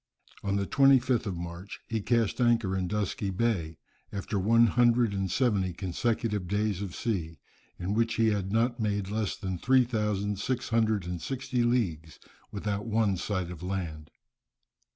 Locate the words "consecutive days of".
5.73-6.95